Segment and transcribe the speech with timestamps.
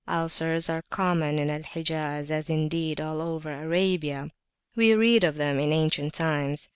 [0.07, 4.31] Ulcers are common in Al Hijaz, as indeed all over Arabia.
[4.75, 6.69] We read of them in ancient times.